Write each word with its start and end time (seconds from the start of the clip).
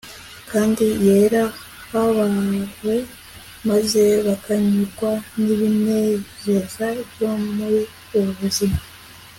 kandi 0.51 0.85
yera 1.05 1.43
bahawe 1.91 2.95
maze 3.69 4.03
bakanyurwa 4.27 5.11
nibinezeza 5.41 6.85
byo 7.09 7.29
muri 7.55 7.79
ubu 8.17 8.31
buzima 8.39 8.79